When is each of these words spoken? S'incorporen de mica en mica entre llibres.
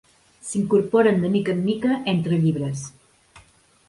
S'incorporen 0.51 1.19
de 1.25 1.29
mica 1.35 1.51
en 1.55 1.61
mica 1.67 1.97
entre 2.13 2.39
llibres. 2.47 2.87